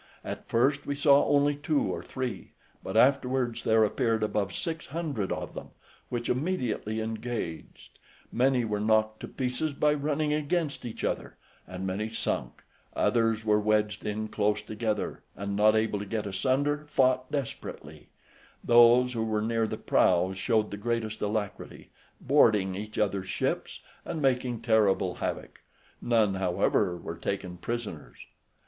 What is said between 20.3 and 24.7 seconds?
showed the greatest alacrity, boarding each other's ships, and making